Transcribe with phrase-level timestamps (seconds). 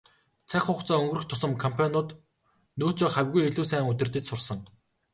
[0.49, 2.09] Цаг хугацаа өнгөрөх тусам компаниуд
[2.79, 4.59] нөөцөө хавьгүй илүү сайн удирдаж сурсан.